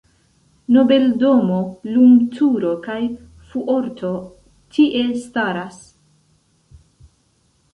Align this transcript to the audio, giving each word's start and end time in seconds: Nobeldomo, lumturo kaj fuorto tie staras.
Nobeldomo, 0.75 1.57
lumturo 1.97 2.71
kaj 2.87 2.97
fuorto 3.51 4.11
tie 4.79 5.05
staras. 5.27 5.79